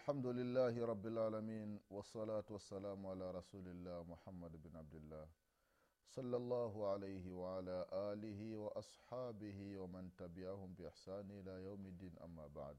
الحمد 0.00 0.26
لله 0.26 0.86
رب 0.86 1.06
العالمين 1.06 1.80
والصلاة 1.90 2.44
والسلام 2.50 3.06
على 3.06 3.30
رسول 3.30 3.66
الله 3.68 4.04
محمد 4.08 4.52
بن 4.64 4.76
عبد 4.76 4.94
الله 4.94 5.26
صلى 6.08 6.36
الله 6.36 6.86
عليه 6.92 7.32
وعلى 7.32 7.86
آله 7.92 8.56
وأصحابه 8.56 9.78
ومن 9.78 10.10
تبعهم 10.18 10.74
بإحسان 10.78 11.30
إلى 11.30 11.64
يوم 11.64 11.86
الدين 11.86 12.14
أما 12.24 12.46
بعد 12.54 12.76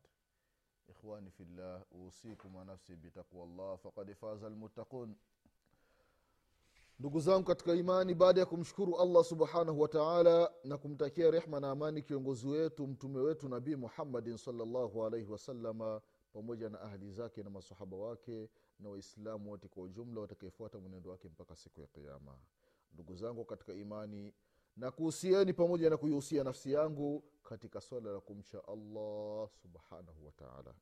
إخواني 0.90 1.30
في 1.30 1.44
الله 1.44 1.84
أوصيكم 1.96 2.56
ونفسي 2.56 2.96
بتقوى 2.96 3.44
الله 3.44 3.76
فقد 3.76 4.12
فاز 4.12 4.44
المتقون 4.44 5.16
ndugu 7.00 7.20
zangu 7.20 7.44
katika 7.44 7.74
imani 7.76 8.14
baada 8.16 8.40
ya 8.40 8.46
kumshukuru 8.46 9.00
allah 9.00 9.24
subhanahu 9.24 9.82
wa 9.82 9.88
taala 9.88 10.52
na 10.64 10.78
kumtakia 10.78 11.32
rehma 11.32 11.60
na 11.60 11.72
amani 11.72 12.02
kiongozi 12.02 12.48
wetu 12.48 12.88
mtume 12.88 13.20
wetu 13.20 13.50
nabii 13.50 13.76
muhammadin 13.76 14.38
salllahu 14.38 15.06
alaihi 15.06 15.26
wasalama 15.32 16.02
pamoja 16.33 16.69
na 16.69 16.81
ahli 16.81 17.11
zake 17.11 17.43
na 17.43 17.51
masahaba 17.51 17.97
wake 17.97 18.49
na 18.79 18.89
waislamu 18.89 19.51
wote 19.51 19.69
kwa 19.69 19.83
ujumla 19.83 20.21
watakaefuata 20.21 20.79
mwenendo 20.79 21.11
wake 21.11 21.29
mpaka 21.29 21.57
siku 21.57 21.81
ya 21.81 21.87
kiama 21.87 22.39
ndugu 22.93 23.15
zangu 23.15 23.45
katika 23.45 23.73
imani 23.73 24.35
na 24.77 24.91
kuhusieni 24.91 25.53
pamoja 25.53 25.91
na 25.91 25.97
kuihusia 25.97 26.45
nafsi 26.45 26.73
yangu 26.73 27.25
katika 27.43 27.81
swala 27.81 28.13
la 28.13 28.21
kumcha 28.21 28.65
allah 28.69 29.49
subhanahu 29.63 30.27
wataala 30.27 30.75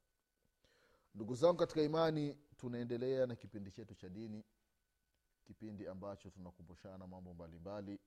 ndugu 1.15 1.35
zangu 1.35 1.57
katika 1.57 1.83
imani 1.83 2.39
tunaendelea 2.57 3.27
na 3.27 3.37
kipindi 3.37 3.71
chetu 3.71 3.95
cha 3.95 4.09
dini 4.09 4.45
kipindi 5.45 5.87
ambacho 5.87 6.31
tunakumbushana 6.31 7.07
mambo 7.07 7.35
mbalimbali 7.35 8.01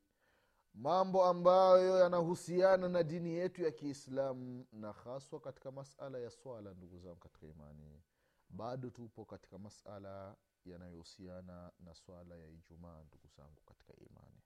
mambo 0.74 1.26
ambayo 1.26 2.00
yanahusiana 2.00 2.90
na 2.90 3.04
dini 3.04 3.34
yetu 3.34 3.64
ya 3.64 3.72
kiislamu 3.72 4.66
na 4.72 4.92
haswa 4.92 5.40
katika 5.40 5.72
masala 5.72 6.20
ya 6.20 6.30
swala 6.32 6.74
ndugu 6.74 7.00
zangu 7.00 7.16
katika 7.16 7.48
imani 7.48 8.02
bado 8.50 8.90
tupo 8.90 9.26
katika 9.26 9.58
masala 9.58 10.36
yanayohusiana 10.66 11.72
na 11.80 11.96
swala 11.96 12.36
ya 12.36 12.48
ijumaa 12.50 13.04
ndugu 13.04 13.28
zangu 13.38 13.62
katika 13.66 13.94
imani. 13.96 14.42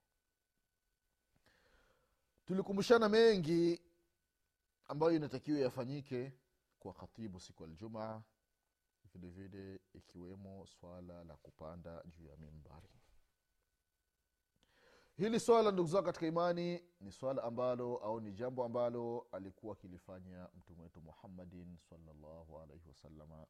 Tulikumbushana 2.46 3.08
mengi 3.08 3.82
ambayo 4.84 5.12
inatakiwa 5.12 5.58
yafanyike 5.58 6.32
kwa 6.78 6.92
khatibu 6.94 7.40
siku 7.40 7.62
ya 7.62 7.68
ljumaa 7.68 8.22
vile 9.14 9.28
vile 9.30 9.80
ikiwemo 9.94 10.66
swala 10.66 11.24
la 11.24 11.36
kupanda 11.36 12.02
juu 12.06 12.24
ya 12.26 12.36
mimbari 12.36 12.88
hili 15.18 15.40
swala 15.40 15.70
ndugu 15.70 15.88
zao 15.88 16.02
katika 16.02 16.26
imani 16.26 16.82
ni 17.00 17.12
swala 17.12 17.42
ambalo 17.42 17.96
au 17.96 18.20
ni 18.20 18.32
jambo 18.32 18.64
ambalo 18.64 19.26
alikuwa 19.32 19.72
akilifanya 19.72 20.48
mtume 20.58 20.82
wetu 20.82 21.00
muhammadin 21.00 21.76
salllahu 21.76 22.60
alaihi 22.60 22.88
wasalama 22.88 23.46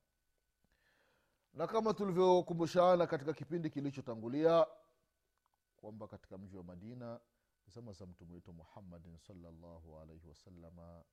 na 1.54 1.66
kama 1.66 1.94
tulivyokumbushana 1.94 3.06
katika 3.06 3.32
kipindi 3.32 3.70
kilichotangulia 3.70 4.66
kwamba 5.76 6.08
katika 6.08 6.38
mji 6.38 6.56
wa 6.56 6.62
madina 6.64 7.20
zama 7.66 7.92
za 7.92 8.06
mtume 8.06 8.34
wetu 8.34 8.52
muhammadin 8.52 9.18
salllahu 9.18 9.98
alaihi 9.98 10.28
wasalama 10.28 11.04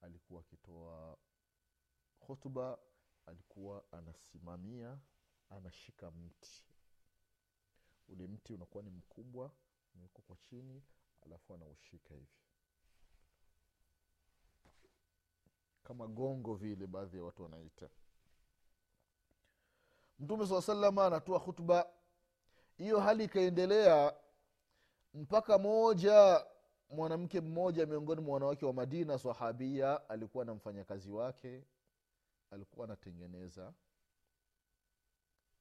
alikuwa 0.00 0.40
akitoa 0.40 1.18
hutuba 2.18 2.78
alikuwa 3.26 3.84
anasimamia 3.92 4.98
anashika 5.50 6.10
mti. 6.10 6.64
Ule 8.08 8.26
mti 8.26 8.52
unakuwa 8.54 8.82
ni 8.84 8.90
mkubwa 8.90 9.50
umewekwa 9.94 10.22
kwa 10.26 10.36
chini 10.36 10.82
alafu 11.26 11.54
anaushika 11.54 12.14
hivi. 12.14 12.26
Kama 15.82 16.06
gongo 16.06 16.54
vile 16.54 16.86
baadhi 16.86 17.16
ya 17.16 17.24
watu 17.24 17.42
wanaita. 17.42 17.88
Mtume 20.18 20.46
saa 20.46 20.62
salama 20.62 21.06
anatoa 21.06 21.40
khutba. 21.40 21.86
Hiyo 22.76 23.00
hali 23.00 23.24
ikaendelea 23.24 24.14
mpaka 25.14 25.58
moja 25.58 26.46
mwanamke 26.90 27.40
mmoja 27.40 27.86
miongoni 27.86 28.20
mwa 28.20 28.34
wanawake 28.34 28.66
wa 28.66 28.72
madina 28.72 29.18
sahabia 29.18 30.08
alikuwa 30.08 30.44
na 30.44 30.54
mfanyakazi 30.54 31.10
wake 31.10 31.64
alikuwa 32.50 32.84
anatengeneza 32.86 33.72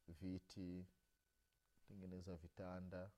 viti 0.07 0.85
tengeneza 1.87 2.35
vitanda 2.35 3.11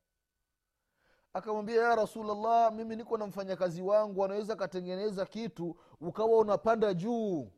akamwambia 1.35 1.81
ya 1.83 1.95
rasulllah 1.95 2.73
mimi 2.73 2.95
niko 2.95 3.17
na 3.17 3.27
mfanyakazi 3.27 3.81
wangu 3.81 4.25
anaweza 4.25 4.53
akatengeneza 4.53 5.25
kitu 5.25 5.77
ukawa 6.01 6.37
unapanda 6.37 6.93
juu. 6.93 7.51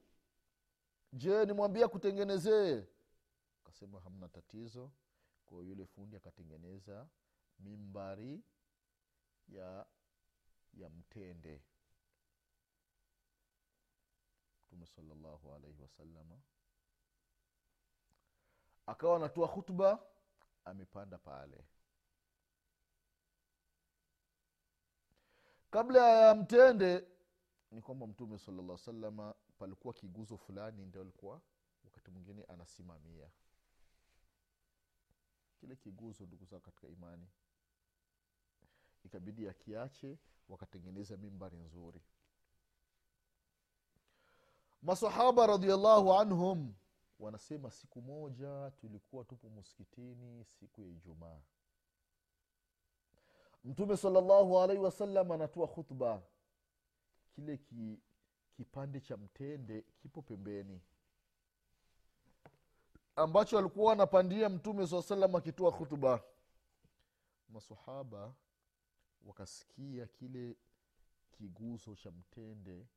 Je 1.13 1.45
nimwambia 1.45 1.88
kutengenezee 1.88 2.83
akasema 3.63 3.99
hamna 3.99 4.29
tatizo. 4.29 4.91
Kwa 5.45 5.63
yule 5.63 5.85
fundi 5.85 6.15
akatengeneza 6.15 7.07
mimbari 7.59 8.43
ya 9.49 9.85
ya 10.73 10.89
mtende. 10.89 11.61
Mtume 14.65 14.85
salllahu 14.85 15.53
alaihi 15.53 15.81
wasalama 15.81 16.39
akawa 18.85 19.15
anatoa 19.15 19.47
khutba 19.47 19.99
amepanda 20.65 21.17
pale 21.17 21.65
kabla 25.72 26.09
ya 26.09 26.35
mtende 26.35 27.07
ni 27.72 27.81
kwamba 27.81 28.07
mtume 28.07 28.38
salalla 28.38 28.78
salama 28.78 29.35
palikuwa 29.57 29.94
kiguzo 29.94 30.38
fulani 30.38 30.85
ndio 30.85 31.01
alikuwa 31.01 31.41
wakati 31.85 32.11
mwingine 32.11 32.44
anasimamia. 32.44 33.29
Kile 35.59 35.75
kiguzo 35.75 36.25
ndugu 36.25 36.45
zao 36.45 36.59
katika 36.59 36.88
imani 36.88 37.27
ikabidi 39.03 39.50
akiache 39.50 40.17
wakatengeneza 40.50 41.17
mimbari 41.17 41.57
nzuri. 41.57 42.01
Masahaba 44.81 45.47
radiallahu 45.47 46.13
anhum 46.13 46.73
wanasema 47.19 47.72
siku 47.72 48.01
moja 48.01 48.72
tulikuwa 48.81 49.23
tupo 49.25 49.50
muskitini 49.50 50.45
siku 50.45 50.81
ya 50.81 50.88
ijumaa 50.88 51.41
mtume 53.63 53.97
salllahu 53.97 54.59
alaihi 54.59 54.84
wasallam 54.84 55.31
anatoa 55.31 55.68
khutba. 55.68 56.22
Kile 57.35 57.57
ki, 57.57 58.00
kipande 58.53 59.01
cha 59.01 59.18
mtende 59.18 59.81
kipo 59.81 60.22
pembeni. 60.22 60.81
Ambacho 63.16 63.59
alikuwa 63.59 63.94
anapandia 63.94 64.50
mtume 64.50 64.88
saa 64.88 65.01
salam 65.01 65.35
akitoa 65.35 65.72
khutba. 65.72 66.23
Masahaba 67.50 68.34
wakasikia 69.25 70.06
kile 70.07 70.56
kiguzo 71.31 71.95
cha 71.95 72.12
mtende 72.12 72.88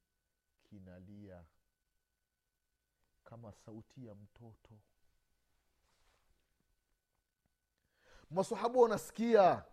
kinalia. 0.71 1.45
Kama 3.25 3.53
sauti 3.53 4.07
ya 4.07 4.15
mtoto. 4.15 4.79
Masahaba 8.31 8.81
wanasikia 8.81 9.65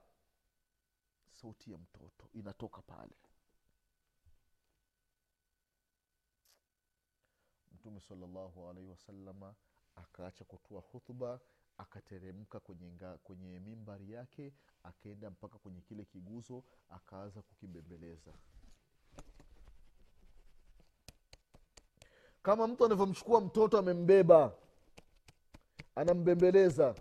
sauti 1.41 1.71
ya 1.71 1.77
mtoto 1.77 2.29
inatoka 2.33 2.81
pale. 2.81 3.15
Mtume 7.71 7.99
salallahu 8.01 8.69
alaihi 8.69 8.89
wasalama 8.89 9.55
akaacha 9.95 10.45
kutoa 10.45 10.81
hutuba 10.81 11.39
akateremka 11.77 12.59
kwenye, 12.59 12.91
kwenye 13.23 13.59
mimbari 13.59 14.11
yake 14.11 14.53
akaenda 14.83 15.29
mpaka 15.29 15.57
kwenye 15.57 15.81
kile 15.81 16.05
kiguzo 16.05 16.63
akaanza 16.89 17.41
kukibembeleza 17.41 18.33
kama 22.43 22.67
mtu 22.67 22.85
anavyomchukua 22.85 23.41
mtoto 23.41 23.77
amembeba 23.77 24.55
anambembeleza 25.95 26.95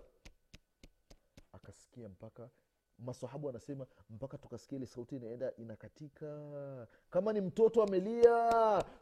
akasikia 1.53 2.09
mpaka 2.09 2.49
masahabu 2.99 3.49
anasema 3.49 3.87
mpaka 4.09 4.37
tukasikia 4.37 4.77
ile 4.77 4.85
sauti 4.85 5.15
inaenda 5.15 5.55
inakatika. 5.55 6.87
Kama 7.09 7.33
ni 7.33 7.41
mtoto 7.41 7.83
amelia 7.83 8.51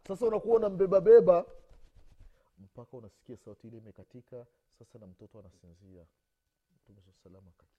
sasa 0.07 0.25
unakuwa 0.25 0.55
unambebabeba 0.55 1.45
mpaka 2.57 2.97
unasikia 2.97 3.37
sauti 3.37 3.67
ile 3.67 3.77
imekatika 3.77 4.45
sasa 4.79 4.99
na 4.99 5.07
mtoto 5.07 5.39
anasinzia. 5.39 6.05
Mtume 6.75 7.01
saa 7.01 7.29
akakiacha. 7.49 7.75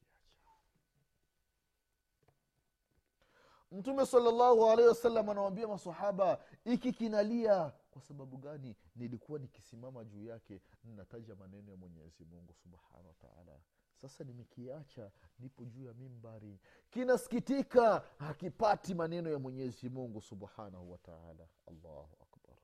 Mtume 3.73 4.07
salallahu 4.07 4.71
alaihi 4.71 4.89
wasallam 4.89 5.31
anawambia 5.31 5.69
masahaba 5.69 6.45
iki 6.65 6.93
kinalia. 6.93 7.73
Kwa 7.91 8.03
sababu 8.03 8.37
gani? 8.37 8.77
Nilikuwa 8.97 9.39
nikisimama 9.39 10.05
juu 10.05 10.25
yake 10.25 10.61
ninataja 10.85 11.35
maneno 11.35 11.71
ya 11.71 11.77
mwenyezi 11.77 12.25
mungu 12.25 12.55
subhanahu 12.55 13.09
wataala 13.09 13.59
sasa 14.01 14.25
nimekiacha 14.25 15.11
nipo 15.39 15.65
juu 15.65 15.85
ya 15.87 15.95
mimbari. 15.95 16.61
Kinasikitika 16.91 18.01
hakipati 18.19 18.95
maneno 18.95 19.31
ya 19.31 19.39
mwenyezi 19.39 19.89
mungu 19.89 20.23
subhanahu 20.23 20.93
wataala 20.93 21.49
allahu 21.67 22.17
akbar. 22.23 22.57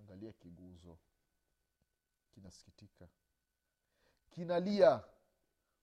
Angalia 0.00 0.32
kiguzo. 0.32 0.98
Kinasikitika. 2.34 3.08
Kinalia 4.30 4.98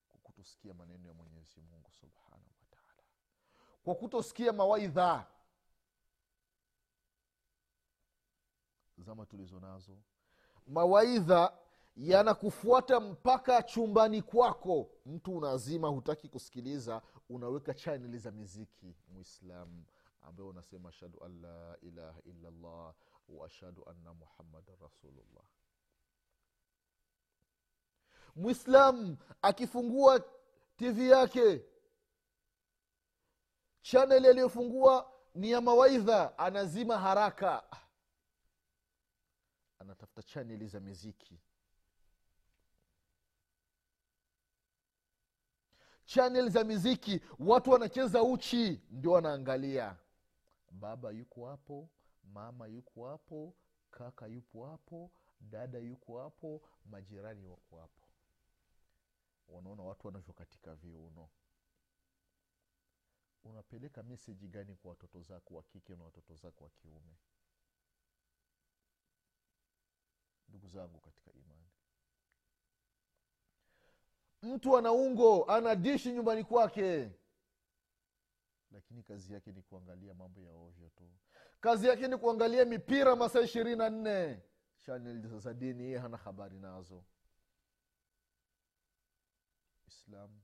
kwa 0.10 0.20
kutosikia 0.24 0.74
maneno 0.74 1.08
ya 1.08 1.14
mwenyezi 1.14 1.62
mungu 1.62 1.92
subhanahu 1.92 2.52
wataala 2.62 3.04
kwa 3.84 3.96
kutosikia 3.96 4.54
mawaidha. 4.54 5.28
Zama 8.98 9.26
tulizo 9.26 9.60
nazo. 9.60 9.98
Mawaidha 10.68 11.58
yanakufuata 11.96 13.00
mpaka 13.00 13.64
chumbani 13.64 14.22
kwako. 14.22 14.90
Mtu 15.06 15.38
unazima 15.38 15.88
hutaki 15.88 16.30
kusikiliza 16.30 17.02
unaweka 17.30 17.74
chaneli 17.74 18.18
za 18.18 18.32
miziki. 18.32 18.96
Mwislamu 19.08 19.86
ambayo 20.22 20.50
unasema 20.50 20.90
ashhadu 20.90 21.24
an 21.24 21.42
la 21.42 21.78
ilaha 21.82 22.22
illallah 22.24 22.94
waashhadu 23.30 23.90
anna 23.90 24.14
muhammadan 24.14 24.76
rasulullah. 24.82 25.46
Mwislamu 28.36 29.18
akifungua 29.42 30.20
tv 30.78 31.10
yake 31.10 31.66
chaneli 33.82 34.28
aliyofungua 34.28 35.12
ni 35.36 35.52
ya 35.52 35.62
mawaidha 35.62 36.38
anazima 36.38 36.98
haraka. 36.98 37.64
Anatafuta 39.80 40.24
chaneli 40.24 40.68
za 40.68 40.80
miziki 40.80 41.40
chanel 46.16 46.50
za 46.50 46.64
miziki 46.64 47.22
watu 47.40 47.72
wanacheza 47.72 48.24
uchi 48.24 48.82
ndio 48.92 49.12
wanaangalia. 49.12 49.98
Baba 50.72 51.12
yuko 51.12 51.48
hapo 51.48 51.90
mama 52.24 52.68
yuko 52.68 53.08
hapo 53.10 53.54
kaka 53.92 54.28
yupo 54.28 54.66
hapo 54.68 55.12
dada 55.42 55.80
yuko 55.80 56.20
hapo 56.22 56.62
majirani 56.86 57.46
wako 57.46 57.80
hapo. 57.80 58.08
Wanaona 59.48 59.84
watu 59.84 60.08
wanavyokatika 60.08 60.76
viuno. 60.76 61.30
Unapeleka 63.44 64.04
meseji 64.04 64.48
gani 64.48 64.76
kwa 64.76 64.90
watoto 64.92 65.22
zako 65.22 65.56
wa 65.56 65.64
kike 65.64 65.96
na 65.96 66.04
watoto 66.04 66.36
zako 66.36 66.64
wa 66.64 66.70
kiume? 66.70 67.18
Ndugu 70.50 70.68
zangu 70.68 71.00
katika 71.00 71.32
imani 71.32 71.55
mtu 74.46 74.78
ana 74.78 74.92
ungo 74.92 75.46
ana 75.46 75.76
dishi 75.76 76.12
nyumbani 76.12 76.44
kwake. 76.44 77.12
Lakini 78.72 79.04
kazi 79.04 79.34
yake 79.34 79.52
ni 79.52 79.62
kuangalia 79.62 80.14
mambo 80.14 80.42
ya 80.42 80.52
ovyo 80.54 80.90
tu. 80.90 81.12
Kazi 81.60 81.88
yake 81.88 82.08
ni 82.08 82.18
kuangalia 82.18 82.66
mipira 82.66 83.16
masaa 83.16 83.42
ishirini 83.42 83.76
na 83.76 83.90
nne. 83.90 84.42
Chanel 84.86 85.40
za 85.40 85.54
dini 85.54 85.84
yeye 85.84 85.98
hana 85.98 86.18
habari 86.18 86.60
nazo. 86.60 87.04
Islam 89.88 90.42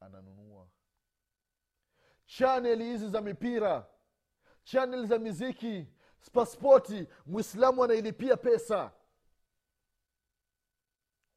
ananunua. 0.00 0.68
Chaneli 2.26 2.84
hizi 2.84 3.08
za 3.08 3.20
mipira 3.20 3.86
chaneli 4.68 5.06
za 5.06 5.18
miziki 5.18 5.86
paspoti 6.32 7.06
mwislamu 7.26 7.84
anailipia 7.84 8.36
pesa 8.36 8.92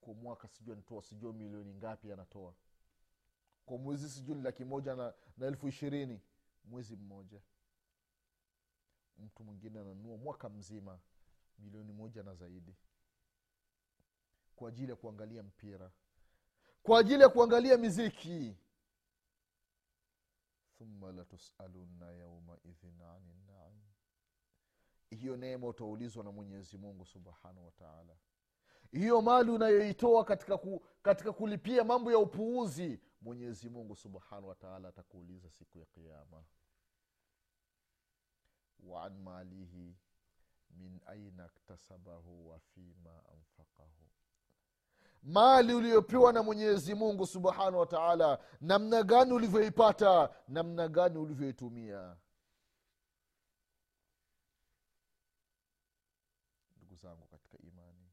kwa 0.01 0.13
mwaka 0.13 0.47
sijui 0.47 0.73
anatoa 0.73 1.03
sijui 1.03 1.33
milioni 1.33 1.73
ngapi 1.73 2.11
anatoa. 2.11 2.53
Kwa 3.65 3.77
mwezi 3.77 4.09
sijui 4.09 4.35
ni 4.35 4.41
laki 4.41 4.65
moja 4.65 4.95
na, 4.95 5.13
na 5.37 5.47
elfu 5.47 5.67
ishirini 5.67 6.21
mwezi 6.65 6.95
mmoja. 6.95 7.41
Mtu 9.17 9.43
mwingine 9.43 9.79
ananunua 9.79 10.17
mwaka 10.17 10.49
mzima 10.49 10.99
milioni 11.59 11.91
moja 11.93 12.23
na 12.23 12.35
zaidi. 12.35 12.75
Kwa 14.55 14.69
ajili 14.69 14.89
ya 14.89 14.95
kuangalia 14.95 15.43
mpira. 15.43 15.91
Kwa 16.83 16.99
ajili 16.99 17.21
ya 17.23 17.29
kuangalia 17.29 17.77
miziki. 17.77 18.57
Thumma 20.77 21.11
latusalunna 21.11 22.11
yaumaidhin 22.11 23.01
ani 23.01 23.33
naim. 23.47 23.81
Hiyo 25.09 25.37
neema 25.37 25.67
utaulizwa 25.67 26.23
na 26.23 26.31
mwenyezi 26.31 26.77
mungu 26.77 27.05
subhanahu 27.05 27.65
wataala 27.65 28.15
hiyo 28.91 29.21
mali 29.21 29.51
unayoitoa 29.51 30.23
katika, 30.25 30.57
ku, 30.57 30.83
katika 31.01 31.33
kulipia 31.33 31.83
mambo 31.83 32.11
ya 32.11 32.17
upuuzi 32.17 32.99
mwenyezi 33.21 33.69
mungu 33.69 33.95
subhanahu 33.95 34.47
wataala 34.47 34.87
atakuuliza 34.87 35.49
siku 35.49 35.77
ya 35.79 35.85
qiama 35.85 36.43
waan 38.79 39.17
malihi 39.19 39.95
min 40.77 40.99
aina 41.05 41.47
ktasabahu 41.49 42.49
wafima 42.49 43.23
anfaqahu. 43.33 44.07
Mali 45.23 45.73
uliyopewa 45.73 46.33
na 46.33 46.43
mwenyezi 46.43 46.95
mungu 46.95 47.27
subhanahu 47.27 47.79
wataala 47.79 48.39
namna 48.61 49.03
gani 49.03 49.33
ulivyoipata 49.33 50.29
namna 50.47 50.87
gani 50.87 51.17
ulivyoitumia 51.17 52.17
ndugu 56.77 56.95
zangu 56.95 57.27
katika 57.27 57.57
imani 57.57 58.09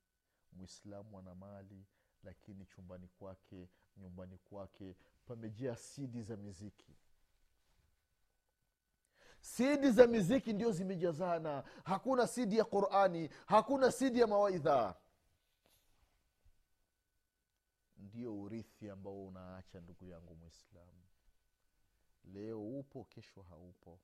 mwislamu 0.72 1.18
ana 1.18 1.34
mali 1.34 1.86
lakini 2.22 2.66
chumbani 2.66 3.08
kwake 3.08 3.68
nyumbani 3.96 4.38
kwake 4.38 4.96
pamejaa 5.26 5.76
sidi 5.76 6.22
za 6.22 6.36
miziki. 6.36 6.96
Sidi 9.40 9.90
za 9.90 10.06
miziki 10.06 10.52
ndio 10.52 10.72
zimejazana. 10.72 11.64
Hakuna 11.84 12.26
sidi 12.26 12.58
ya 12.58 12.64
qurani 12.64 13.30
hakuna 13.46 13.92
sidi 13.92 14.20
ya 14.20 14.26
mawaidha. 14.26 14.94
Ndio 17.96 18.40
urithi 18.40 18.90
ambao 18.90 19.26
unaacha 19.26 19.80
ndugu 19.80 20.06
yangu 20.06 20.34
mwislamu 20.34 21.02
leo 22.24 22.62
upo 22.78 23.04
kesho 23.04 23.42
haupo 23.42 24.00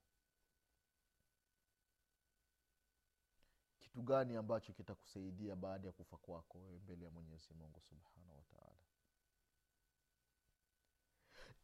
kitu 3.95 4.03
gani 4.07 4.37
ambacho 4.37 4.73
kitakusaidia 4.73 5.57
baada 5.57 5.87
ya 5.87 5.93
kufa 5.93 6.17
kwako 6.17 6.59
mbele 6.83 7.05
ya 7.05 7.11
mwenyezi 7.11 7.55
mungu 7.55 7.81
subhanahu 7.81 8.37
wataala 8.37 8.77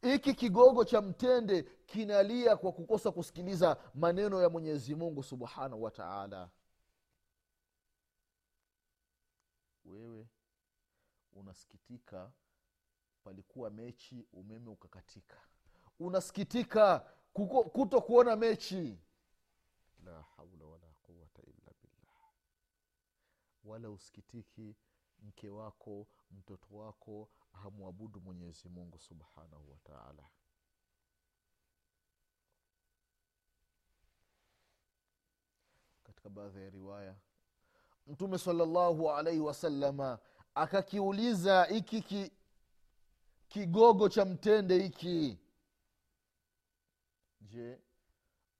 hiki 0.01 0.33
kigogo 0.33 0.85
cha 0.85 1.01
mtende 1.01 1.63
kinalia 1.63 2.57
kwa 2.57 2.71
kukosa 2.71 3.11
kusikiliza 3.11 3.77
maneno 3.93 4.41
ya 4.41 4.49
mwenyezi 4.49 4.95
mungu 4.95 5.23
subhanahu 5.23 5.83
wataala 5.83 6.49
wewe 9.85 10.27
unasikitika 11.33 12.31
palikuwa 13.23 13.69
mechi 13.69 14.25
umeme 14.33 14.69
ukakatika. 14.69 15.37
Unasikitika 15.99 16.99
kuto 17.73 18.01
kuona 18.01 18.35
mechi. 18.35 18.99
La 20.05 20.21
haula 20.21 20.65
wala 20.65 20.90
wala 23.63 23.89
usikitiki 23.89 24.75
mke 25.19 25.49
wako 25.49 26.07
mtoto 26.31 26.75
wako 26.75 27.29
hamwabudu 27.51 28.21
mwenyezi 28.21 28.69
mungu 28.69 28.99
subhanahu 28.99 29.71
wataala 29.71 30.29
katika 36.03 36.29
baadhi 36.29 36.59
ya 36.59 36.69
riwaya 36.69 37.15
mtume 38.07 38.37
salallahu 38.37 39.11
alaihi 39.11 39.39
wasalama 39.39 40.19
akakiuliza 40.55 41.63
hiki 41.63 42.01
ki, 42.01 42.31
kigogo 43.47 44.09
cha 44.09 44.25
mtende 44.25 44.83
hiki. 44.83 45.37
Je 47.41 47.81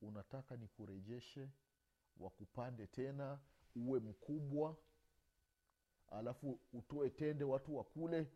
unataka 0.02 0.58
nikurejeshe 0.58 1.50
wakupande 2.18 2.88
tena 2.88 3.40
uwe 3.76 4.00
mkubwa 4.00 4.78
alafu 6.12 6.60
utoe 6.74 7.10
tende 7.10 7.44
watu 7.44 7.76
wakule 7.76 8.28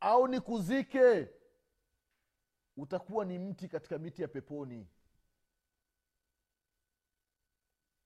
au 0.00 0.28
nikuzike 0.28 1.28
utakuwa 2.76 3.24
ni 3.24 3.38
mti 3.38 3.68
katika 3.68 3.98
miti 3.98 4.22
ya 4.22 4.28
peponi. 4.28 4.88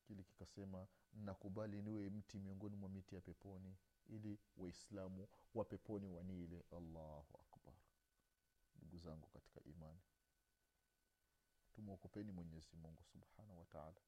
Kile 0.06 0.23
kikasema 0.23 0.87
nakubali 1.12 1.82
niwe 1.82 2.11
mti 2.11 2.38
miongoni 2.38 2.76
mwa 2.76 2.88
miti 2.88 3.14
ya 3.14 3.20
peponi 3.20 3.76
ili 4.06 4.38
waislamu 4.56 5.28
wa 5.54 5.64
peponi 5.64 6.08
waniile 6.08 6.64
allahu 6.76 7.38
akbar. 7.40 7.75
Ndugu 8.76 8.99
zangu 8.99 9.26
katika 9.28 9.61
imani 9.64 10.00
tumwokopeni 11.75 12.32
mwenyezi 12.32 12.76
mungu 12.76 13.02
subhanahu 13.04 13.58
wataala 13.61 14.00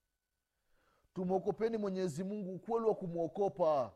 tumwokopeni 1.15 1.77
mwenyezi 1.77 2.25
mungu 2.25 2.55
ukweli 2.55 2.87
wa 2.87 2.95
kumwokopa 2.95 3.93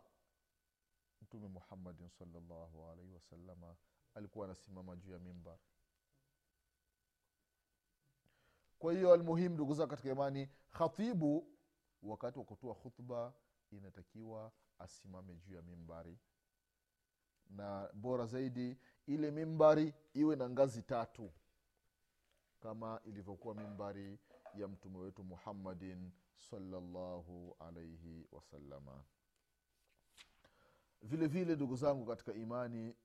mtume 1.22 1.48
muhammadin 1.48 2.08
salllahu 2.08 2.86
alaihi 2.90 3.12
wasalama 3.12 3.76
alikuwa 4.14 4.44
anasimama 4.46 4.96
juu 4.96 5.12
ya 5.12 5.18
mimbar. 5.18 5.58
Kwa 8.78 8.92
hiyo 8.92 9.12
almuhimu 9.12 9.54
ndugu 9.54 9.74
zao 9.74 9.86
katika 9.86 10.10
imani 10.10 10.48
khatibu 10.70 11.48
wakati 12.02 12.38
wa 12.38 12.44
kutoa 12.44 12.74
khutba 12.74 13.34
inatakiwa 13.70 14.52
asimame 14.78 15.34
juu 15.36 15.54
ya 15.54 15.62
mimbari. 15.62 16.18
Na 17.50 17.88
bora 17.94 18.26
zaidi 18.26 18.78
ile 19.06 19.30
mimbari 19.30 19.94
iwe 20.14 20.36
na 20.36 20.50
ngazi 20.50 20.82
tatu 20.82 21.32
kama 22.60 23.00
ilivyokuwa 23.04 23.54
mimbari 23.54 24.18
ya 24.54 24.68
mtume 24.68 24.98
wetu 24.98 25.24
muhammadin 25.24 26.12
salllahu 26.36 27.56
alaihi 27.58 28.26
wasalama 28.32 29.04
vile 31.02 31.26
vile 31.26 31.54
ndugu 31.56 31.76
zangu 31.76 32.06
katika 32.06 32.32
imani 32.34 32.96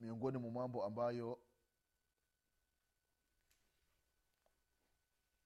miongoni 0.00 0.38
mwa 0.38 0.50
mambo 0.50 0.84
ambayo 0.84 1.38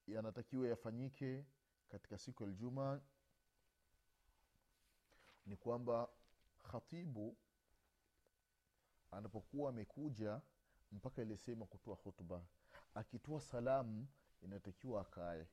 yanatakiwa 0.07 0.67
yafanyike 0.67 1.45
katika 1.89 2.17
siku 2.17 2.43
ya 2.43 2.49
ljuma 2.49 3.01
ni 5.45 5.57
kwamba 5.57 6.09
khatibu 6.71 7.37
anapokuwa 9.11 9.69
amekuja 9.69 10.41
mpaka 10.91 11.21
ilisema 11.21 11.65
kutoa 11.65 11.95
hutuba 11.95 12.45
akitoa 12.95 13.41
salamu 13.41 14.07
inatakiwa 14.41 15.01
akae. 15.01 15.47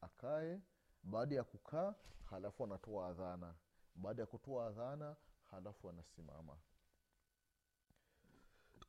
Akae 0.00 0.60
baada 1.06 1.34
ya 1.36 1.44
kukaa 1.44 1.94
halafu 2.30 2.64
anatoa 2.64 3.08
adhana. 3.08 3.54
Baada 3.94 4.22
ya 4.22 4.26
kutoa 4.26 4.66
adhana 4.66 5.16
halafu 5.50 5.88
anasimama. 5.88 6.56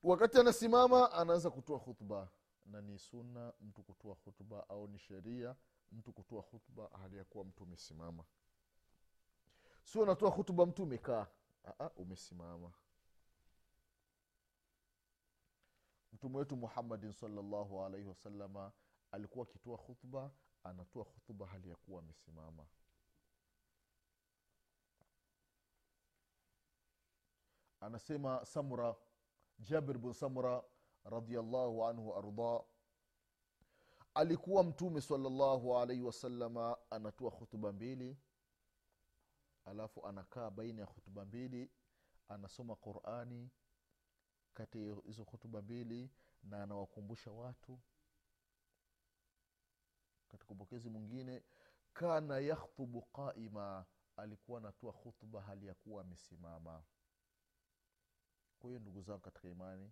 Wakati 0.04 0.40
anasimama 0.40 1.12
anaanza 1.12 1.50
kutoa 1.50 1.80
khutba. 1.80 2.30
Na 2.66 2.82
ni 2.82 3.00
sunna 3.00 3.54
mtu 3.62 3.84
kutoa 3.84 4.16
khutba 4.16 4.70
au 4.70 4.88
ni 4.88 5.00
sheria 5.00 5.56
mtu 5.92 6.14
kutoa 6.14 6.44
khutba 6.44 6.90
hali 7.02 7.18
ya 7.18 7.24
kuwa 7.24 7.46
mtu 7.46 7.64
umesimama 7.64 8.24
sio 9.84 10.02
unatoa 10.02 10.32
khutba 10.32 10.66
mtu 10.66 10.84
umekaa. 10.84 11.28
Umesimama. 11.96 12.72
Mtume 16.14 16.38
wetu 16.38 16.56
muhammadin 16.58 17.12
salllahu 17.14 17.84
alaihi 17.84 18.08
wasalama 18.08 18.72
alikuwa 19.12 19.46
akitoa 19.48 19.78
khutba 19.78 20.32
anatoa 20.64 21.06
khutuba 21.06 21.48
hali 21.48 21.70
ya 21.70 21.76
kuwa 21.76 22.00
amesimama. 22.00 22.68
Anasema 27.80 28.46
samura 28.46 28.96
jabir 29.60 29.98
bun 29.98 30.14
samura 30.14 30.64
radiallahu 31.04 31.86
anhu 31.86 32.16
arda 32.16 32.64
alikuwa 34.14 34.64
mtume 34.64 35.02
salllahu 35.02 35.78
alaihi 35.78 36.02
wasalama 36.04 36.78
anatoa 36.90 37.32
khutuba 37.32 37.72
mbili 37.74 38.18
alafu 39.66 40.06
anakaa 40.08 40.50
baina 40.52 40.82
ya 40.82 40.88
khutuba 40.88 41.26
mbili 41.26 41.72
anasoma 42.28 42.76
qurani 42.76 43.50
kati 44.54 44.88
ya 44.88 44.96
hizo 45.06 45.26
khutuba 45.26 45.62
mbili 45.62 46.10
na 46.44 46.64
anawakumbusha 46.64 47.32
watu 47.32 47.80
katika 50.28 50.52
upokezi 50.52 50.90
mwingine 50.90 51.44
kana 51.94 52.40
yakhtubu 52.40 53.02
qaima 53.02 53.86
alikuwa 54.18 54.60
anatoa 54.60 54.94
khutba 54.94 55.42
hali 55.42 55.68
ya 55.68 55.74
kuwa 55.74 56.02
amesimama. 56.02 56.84
Kwa 58.60 58.70
hiyo 58.70 58.80
ndugu 58.80 59.02
zangu 59.02 59.20
katika 59.22 59.48
imani 59.50 59.92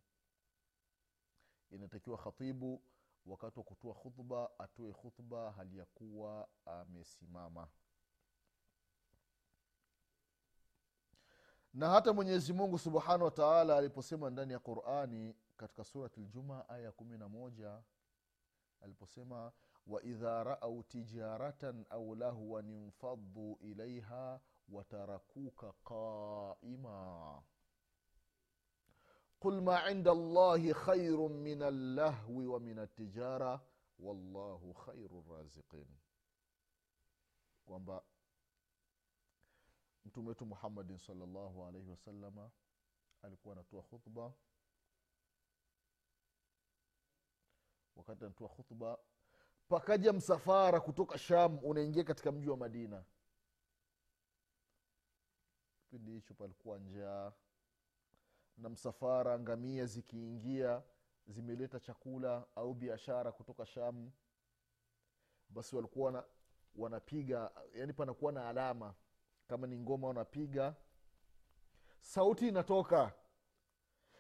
inatakiwa 1.70 2.18
khatibu 2.18 2.82
wakati 3.26 3.60
wa 3.60 3.66
kutoa 3.66 3.94
khutba 3.94 4.60
atoe 4.60 4.94
khutba 4.94 5.52
hali 5.52 5.78
ya 5.78 5.86
kuwa 5.86 6.48
amesimama. 6.66 7.68
Na 11.74 11.90
hata 11.90 12.14
mwenyezi 12.14 12.54
mungu 12.54 12.80
subhanahu 12.80 13.24
wa 13.24 13.78
aliposema 13.78 14.30
ndani 14.30 14.54
ya 14.54 14.60
qurani 14.60 15.36
katika 15.58 15.84
surati 15.84 16.20
ljuma 16.22 16.70
aya 16.70 16.92
kumi 16.92 17.18
na 17.18 17.30
moja 17.30 17.84
aliposema 18.82 19.52
waidha 19.88 20.44
raau 20.44 20.84
tijaratan 20.84 21.86
au 21.90 22.16
lahwan 22.16 22.70
infaduu 22.70 23.58
ilaiha 23.62 24.40
watarakuka 24.70 25.74
qaima 25.84 27.44
qul 29.40 29.62
ma 29.62 29.92
inda 29.92 30.12
allahi 30.12 30.74
khairu 30.74 31.30
min 31.30 31.62
allahwi 31.62 32.46
wa 32.48 32.60
min 32.60 32.80
altijara 32.80 33.62
wallahu 34.00 34.74
khairu 34.74 35.24
raziqin 35.30 35.88
kwamba 37.66 38.04
mtume 40.06 40.30
wetu 40.30 40.46
muhammadin 40.46 40.98
salllahu 40.98 41.66
alaihi 41.66 41.90
wasalama 41.90 42.52
alikuwa 43.22 43.54
anatoa 43.56 43.82
khutba. 43.84 44.34
Wakati 47.96 48.26
anatoa 48.26 48.50
khutba 48.50 48.98
pakaja 49.70 50.14
msafara 50.14 50.80
kutoka 50.80 51.18
sham 51.18 51.60
unaingia 51.64 52.04
katika 52.04 52.32
mji 52.32 52.50
wa 52.50 52.58
madina. 52.58 53.04
Kipindi 55.80 56.12
hicho 56.12 56.34
palikuwa 56.34 56.78
njaa 56.80 57.32
na 58.58 58.70
msafara 58.70 59.40
ngamia 59.40 59.86
zikiingia 59.86 60.84
zimeleta 61.28 61.80
chakula 61.80 62.46
au 62.56 62.74
biashara 62.74 63.32
kutoka 63.32 63.66
sham. 63.66 64.12
Basi 65.50 65.76
walikuwa 65.76 66.12
na, 66.12 66.24
wanapiga 66.76 67.52
yani 67.74 67.94
panakuwa 67.94 68.32
na 68.32 68.50
alama 68.50 68.94
kama 69.48 69.68
ni 69.68 69.80
ngoma 69.80 70.08
wanapiga. 70.08 70.76
Sauti 72.02 72.48
inatoka. 72.48 73.14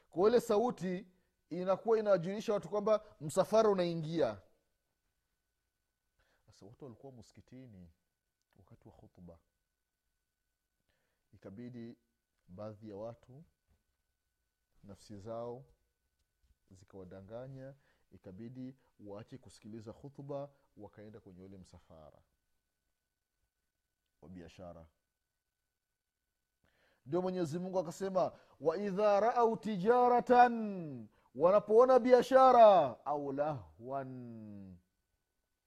Kwa 0.09 0.29
ile 0.29 0.41
sauti 0.41 1.07
inakuwa 1.49 1.99
inawajulisha 1.99 2.53
watu 2.53 2.69
kwamba 2.69 3.03
msafara 3.21 3.69
unaingia 3.69 4.41
watu 6.61 6.85
walikuwa 6.85 7.13
msikitini 7.13 7.89
wakati 8.57 8.87
wa 8.87 8.93
khutba. 8.93 9.39
Ikabidi 11.33 11.97
baadhi 12.47 12.89
ya 12.89 12.95
watu 12.95 13.43
nafsi 14.83 15.17
zao 15.19 15.65
zikawadanganya 16.71 17.73
ikabidi 18.11 18.75
waache 18.99 19.37
kusikiliza 19.37 19.93
khutba 19.93 20.49
wakaenda 20.77 21.19
kwenye 21.19 21.41
ule 21.41 21.57
msafara 21.57 22.21
wa 24.21 24.29
biashara. 24.29 24.87
Ndio 27.05 27.21
mwenyezi 27.21 27.59
mungu 27.59 27.79
akasema 27.79 28.31
waidha 28.61 29.19
raau 29.19 29.57
tijaratan 29.57 31.07
wanapoona 31.35 31.99
biashara 31.99 33.05
au 33.05 33.31
lahwan 33.33 34.77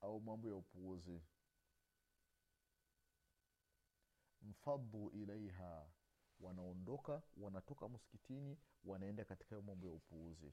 au 0.00 0.21
mambo 0.21 0.49
ya 0.49 0.55
upuuzi. 0.55 1.23
Mfadhu 4.43 5.11
ilaiha 5.11 5.87
wanaondoka 6.40 7.23
wanatoka 7.37 7.88
msikitini 7.88 8.59
wanaenda 8.85 9.25
katika 9.25 9.62
mambo 9.62 9.87
ya 9.87 9.93
upuuzi. 9.93 10.52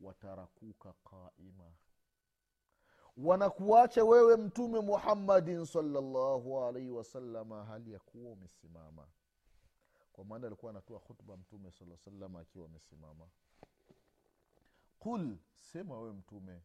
Watarakuka 0.00 0.92
qaima. 0.92 1.72
Wanakuacha 3.16 4.04
wewe 4.04 4.36
mtume 4.36 4.80
muhammadin 4.80 5.64
salllahu 5.66 6.64
alaihi 6.64 6.90
wasalama 6.90 7.64
hali 7.64 7.92
ya 7.92 7.98
kuwa 7.98 8.32
umesimama. 8.32 9.08
Kwa 10.12 10.24
maana 10.24 10.46
alikuwa 10.46 10.70
anatoa 10.70 11.00
khutba 11.00 11.36
mtume 11.36 11.70
saa 11.70 11.96
salama 11.96 12.40
akiwa 12.40 12.66
amesimama. 12.66 13.28
Qul 14.98 15.38
sema 15.54 15.98
wewe 16.00 16.12
mtume 16.12 16.62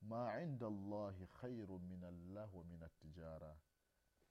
ma 0.00 0.40
inda 0.42 0.66
llahi 0.70 1.26
khairu 1.40 1.78
min 1.78 2.04
allahwi 2.04 2.64
min 2.64 2.82
atijara 2.82 3.56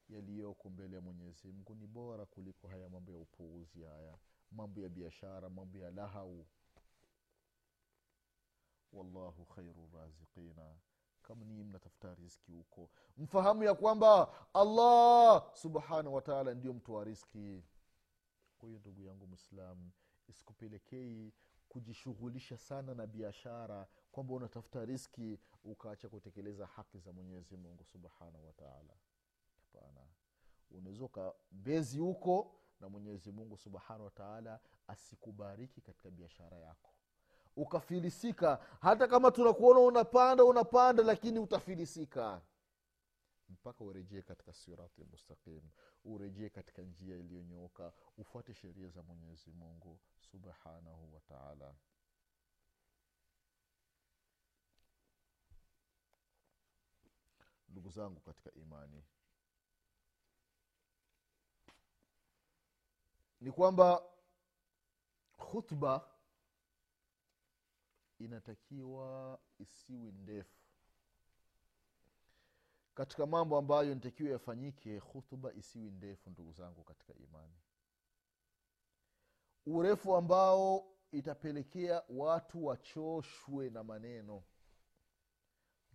yaliyoko 0.10 0.70
mbele 0.70 0.96
ya 0.96 1.02
mwenyezi 1.02 1.52
mungu 1.52 1.76
ni 1.76 1.88
bora 1.88 2.26
kuliko 2.26 2.68
haya 2.68 2.90
mambo 2.90 3.12
ya 3.12 3.18
upuuzi 3.18 3.84
haya 3.84 4.18
mambo 4.52 4.82
ya 4.82 4.90
biashara 4.90 5.50
mambo 5.50 5.78
ya 5.78 5.92
lahau 5.92 6.46
wallahu 8.92 9.46
khairu 9.46 9.90
raziqina. 9.94 10.76
Kama 11.22 11.46
nii 11.46 11.64
mnatafuta 11.64 12.16
riski 12.16 12.52
huko 12.52 12.90
mfahamu 13.18 13.64
ya 13.64 13.74
kwamba 13.76 14.34
allah 14.54 15.52
subhanahu 15.56 16.16
wataala 16.16 16.54
ndio 16.54 16.74
mtu 16.74 16.94
wa 16.94 17.04
riski 17.04 17.64
kwa 18.58 18.68
hiyo 18.70 18.80
ndugu 18.80 19.02
yangu 19.02 19.28
mwislamu 19.28 19.92
isikupelekei 20.28 21.34
kujishughulisha 21.70 22.58
sana 22.58 22.94
na 22.94 23.08
biashara 23.08 23.88
kwamba 24.12 24.34
unatafuta 24.34 24.86
riski 24.86 25.40
ukaacha 25.64 26.10
kutekeleza 26.10 26.66
haki 26.66 26.98
za 27.00 27.12
mwenyezi 27.12 27.58
mungu 27.58 27.86
subhanahu 27.86 28.46
wataala 28.48 28.94
hapana. 29.58 30.08
Unaweza 30.72 31.06
ukabezi 31.06 32.00
huko 32.00 32.56
na 32.80 32.90
mwenyezi 32.90 33.32
mungu 33.32 33.58
subhanahu 33.58 34.04
wataala 34.06 34.60
asikubariki 34.88 35.82
katika 35.82 36.10
biashara 36.12 36.58
yako. 36.58 36.94
Ukafilisika. 37.56 38.60
Hata 38.82 39.08
kama 39.08 39.32
tunakuona 39.32 39.80
unapanda 39.80 40.44
unapanda 40.44 41.04
lakini 41.04 41.40
utafilisika. 41.40 42.42
Mpaka 43.50 43.84
urejee 43.84 44.22
katika 44.22 44.54
sirati 44.54 45.04
mustaqim. 45.04 45.62
Urejee 46.06 46.50
katika 46.50 46.82
njia 46.82 47.16
iliyonyooka. 47.18 47.94
Ufuate 48.18 48.54
sheria 48.54 48.90
za 48.90 49.04
mwenyezi 49.04 49.52
mungu 49.52 50.00
subhanahu 50.20 51.14
wataala 51.14 51.74
ndugu 57.70 57.90
zangu 57.90 58.20
katika 58.20 58.52
imani 58.54 59.04
ni 63.42 63.52
kwamba 63.52 64.04
khutba 65.38 66.10
inatakiwa 68.20 69.40
isiwi 69.60 70.12
ndefu. 70.12 70.60
Katika 72.96 73.26
mambo 73.26 73.58
ambayo 73.58 73.96
nitakiwa 73.96 74.30
yafanyike 74.32 75.00
khutba 75.02 75.54
isiwi 75.54 75.92
ndefu 75.92 76.30
ndugu 76.30 76.52
zangu 76.52 76.84
katika 76.84 77.14
imani. 77.14 77.54
Urefu 79.66 80.16
ambao 80.16 80.92
itapelekea 81.12 82.04
watu 82.10 82.66
wachoshwe 82.66 83.70
na 83.70 83.84
maneno 83.84 84.44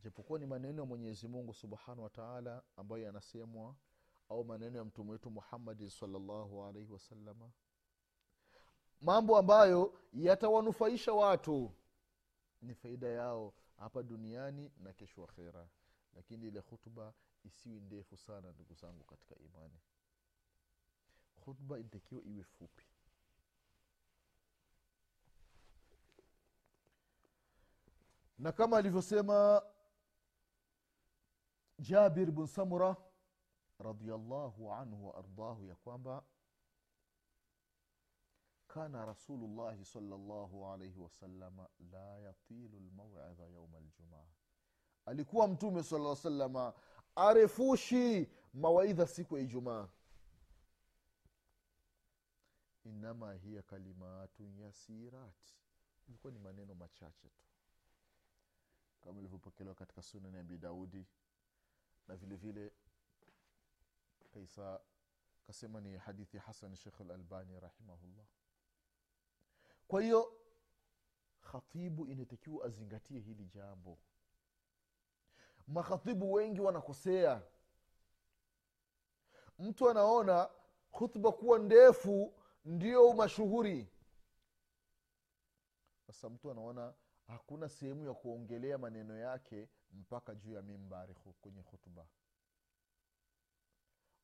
japokuwa 0.05 0.39
ni 0.39 0.47
maneno 0.47 0.83
ya 0.83 0.87
mwenyezi 0.89 1.29
mungu 1.29 1.55
subhanahu 1.55 2.03
wataala 2.03 2.63
ambayo 2.77 3.03
yanasemwa 3.03 3.77
au 4.29 4.45
maneno 4.45 4.79
ya 4.79 4.85
mtume 4.85 5.11
wetu 5.11 5.31
muhammadi 5.31 5.91
salllahu 5.91 6.65
alaihi 6.65 6.93
wasalama 6.93 7.51
mambo 9.01 9.39
ambayo 9.39 10.01
yatawanufaisha 10.13 11.13
watu 11.13 11.73
ni 12.63 12.75
faida 12.75 13.09
yao 13.09 13.55
hapa 13.77 14.03
duniani 14.03 14.73
na 14.77 14.93
kesho 14.93 15.25
akhera. 15.25 15.69
Lakini 16.15 16.47
ile 16.49 16.61
khutba 16.63 17.15
isiwi 17.45 17.81
ndefu 17.81 18.17
sana 18.17 18.53
ndugu 18.53 18.75
zangu 18.75 19.05
katika 19.05 19.39
imani. 19.39 19.79
Khutba 21.45 21.79
inatakiwa 21.79 22.23
iwe 22.23 22.43
fupi. 22.45 22.85
Na 28.39 28.53
kama 28.53 28.79
alivyosema 28.79 29.63
jabir 31.79 32.31
bn 32.31 32.47
samura 32.47 32.97
radiallahu 33.79 34.73
anhu 34.73 35.07
waardahu 35.09 35.65
ya 35.65 35.75
kwamba 35.75 36.25
kana 38.67 39.07
rasulullahi 39.07 39.85
salllahu 39.85 40.67
alaihi 40.67 40.99
wasalama 40.99 41.69
la 41.93 42.19
yatilu 42.19 42.81
lmauidha 42.81 43.47
yauma 43.47 43.81
ljumaa 43.81 44.27
alikuwa 45.07 45.49
mtume 45.49 45.83
sala 45.83 46.17
salama 46.17 46.73
arefushi 47.17 48.29
mawaidha 48.55 49.07
siku 49.07 49.37
ya 49.37 49.43
ijumaa. 49.43 49.89
Inama 52.85 53.33
hiya 53.35 53.63
kalimatun 53.63 54.59
yasirat. 54.59 55.35
Ilikuwa 56.09 56.33
ni 56.33 56.39
maneno 56.39 56.75
machache 56.75 57.29
tu. 57.29 57.45
Kama 59.01 59.19
ilivyopokelewa 59.19 59.75
katika 59.75 60.03
sunani 60.03 60.39
abi 60.39 60.59
daudi 60.59 61.07
na 62.09 62.17
vile 62.17 62.37
vile 62.37 62.73
kaisa 64.35 64.81
kasema 65.47 65.81
ni 65.81 65.97
hadithi 65.97 66.39
hasan 66.39 66.77
shekh 66.77 67.01
lalbani 67.01 67.61
rahimahullah. 67.61 68.25
Kwa 69.89 70.03
hiyo 70.03 70.33
khatibu 71.41 72.07
inatakiwa 72.07 72.65
azingatie 72.67 73.21
hili 73.21 73.45
jambo. 73.45 73.99
Makhatibu 75.67 76.33
wengi 76.33 76.61
wanakosea. 76.61 77.43
Mtu 79.59 79.91
anaona 79.91 80.51
khutba 80.93 81.33
kuwa 81.33 81.59
ndefu 81.59 82.35
ndio 82.65 83.13
mashuhuri. 83.13 83.89
Sasa 86.07 86.31
mtu 86.31 86.51
anaona 86.51 86.95
hakuna 87.27 87.69
sehemu 87.69 88.05
ya 88.05 88.15
kuongelea 88.15 88.79
maneno 88.79 89.17
yake 89.19 89.69
mpaka 89.95 90.35
juu 90.35 90.53
ya 90.53 90.63
mimbari 90.63 91.15
kwenye 91.15 91.61
hutuba 91.61 92.07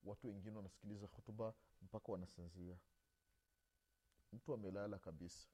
watu 0.04 0.26
wengine 0.26 0.56
wanasikiliza 0.56 1.06
hutuba 1.06 1.54
mpaka 1.82 2.12
wanasinzia. 2.12 2.76
Mtu 4.32 4.54
amelala 4.54 4.98
kabisa. 4.98 5.48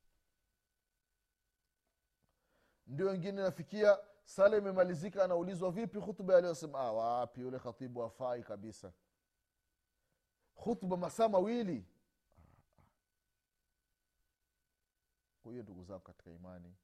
Ndio 2.86 3.06
wengine 3.06 3.42
nafikia 3.42 3.98
sala 4.24 4.56
imemalizika 4.56 5.24
anaulizwa 5.24 5.70
vipi 5.72 5.98
hutuba 5.98 6.36
aliyosema 6.36 6.78
ah, 6.80 6.92
wapi 6.92 7.40
yule 7.40 7.58
khatibu 7.58 8.02
afai 8.04 8.42
kabisa. 8.42 8.92
Hutuba 10.54 10.96
masaa 10.96 11.28
mawili. 11.28 11.86
Kwa 15.42 15.52
hiyo 15.52 15.62
ndugu 15.62 15.84
zangu 15.84 16.00
katika 16.00 16.30
imani 16.30 16.76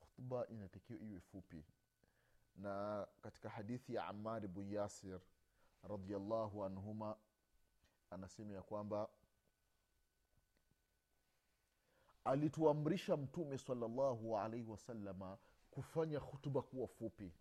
hutuba 0.00 0.46
inatakiwa 0.48 0.98
iwe 0.98 1.20
fupi 1.20 1.64
na 2.56 3.06
katika 3.22 3.48
hadithi 3.48 3.94
ya 3.94 4.06
amar 4.06 4.48
bn 4.48 4.72
yasir 4.72 5.20
radiallahu 5.82 6.64
anhuma 6.64 7.16
anasema 8.10 8.52
ya 8.54 8.62
kwamba 8.62 9.08
alituamrisha 12.24 13.16
mtume 13.16 13.58
salallahu 13.58 14.38
alaihi 14.38 14.70
wasalama 14.70 15.38
kufanya 15.70 16.18
hutuba 16.18 16.62
kuwa 16.62 16.88
fupi. 16.88 17.32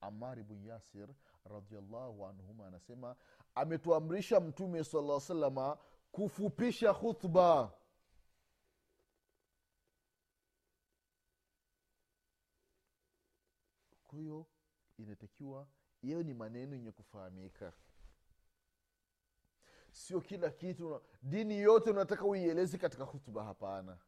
Amar 0.00 0.42
bn 0.42 0.64
yasir 0.66 1.08
radiallahu 1.44 2.26
anhuma 2.26 2.66
anasema 2.66 3.16
ametuamrisha 3.54 4.40
mtume 4.40 4.84
sala 4.84 5.20
salama 5.20 5.78
kufupisha 6.12 6.94
khutba 6.94 7.72
kwa 14.16 14.22
hiyo 14.22 14.46
inatakiwa 14.98 15.68
yeyo 16.02 16.22
ni 16.22 16.34
maneno 16.34 16.74
yenye 16.76 16.92
kufahamika. 16.92 17.72
Sio 19.92 20.20
kila 20.20 20.50
kitu 20.50 21.00
dini 21.22 21.58
yote 21.58 21.90
unataka 21.90 22.24
uielezi 22.24 22.78
katika 22.78 23.04
hutuba 23.04 23.44
hapana. 23.44 23.98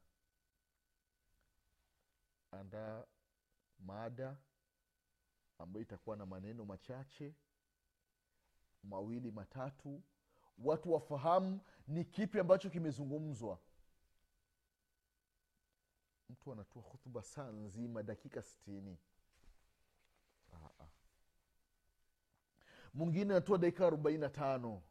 Andaa 2.50 3.04
mada 3.78 4.36
ambayo 5.58 5.82
itakuwa 5.82 6.16
na 6.16 6.26
maneno 6.26 6.64
machache 6.64 7.34
mawili 8.82 9.30
matatu. 9.30 10.02
Watu 10.58 10.92
wafahamu 10.92 11.60
ni 11.86 12.04
kipi 12.04 12.38
ambacho 12.40 12.70
kimezungumzwa. 12.70 13.58
Mtu 16.28 16.52
anatoa 16.52 16.82
hutuba 16.82 17.22
saa 17.22 17.50
nzima 17.50 18.02
dakika 18.02 18.42
sitini 18.42 18.98
mwingine 22.94 23.34
anatoa 23.34 23.58
dakika 23.58 23.86
arobaini 23.86 24.18
na 24.20 24.28
tano. 24.28 24.82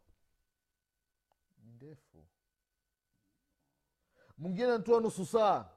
Ni 1.64 1.72
ndefu. 1.72 2.28
Mwingine 4.38 4.68
anatoa 4.68 5.02
nusu 5.02 5.26
saa. 5.26 5.70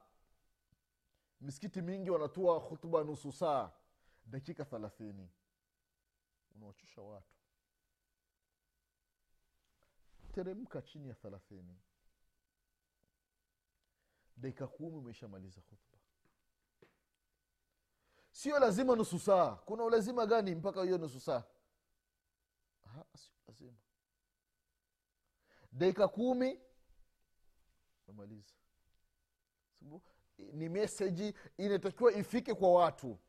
Misikiti 1.41 1.81
mingi 1.81 2.09
wanatoa 2.09 2.59
hutuba 2.59 3.03
nusu 3.03 3.31
saa. 3.31 3.71
Dakika 4.25 4.65
thelathini. 4.65 5.29
Unawachosha 6.55 7.01
watu. 7.01 7.35
Teremka 10.31 10.81
chini 10.81 11.07
ya 11.09 11.15
thelathini. 11.15 11.79
Dakika 14.37 14.67
kumi 14.67 14.97
umeshamaliza 14.97 15.61
hutuba 15.61 15.97
sio 18.31 18.59
lazima 18.59 18.95
nusu 18.95 19.19
saa. 19.19 19.55
Kuna 19.55 19.83
ulazima 19.83 20.25
gani 20.25 20.55
mpaka 20.55 20.83
hiyo 20.83 20.97
nusu 20.97 21.19
saa 21.19 21.43
sio 23.13 23.33
lazima 23.47 23.77
dakika 25.71 26.07
kumi. 26.07 26.59
Umemaliza 28.07 28.53
ni 30.37 30.69
meseji 30.69 31.33
inatakiwa 31.57 32.13
ifike 32.13 32.53
kwa 32.53 32.71
watu. 32.73 33.19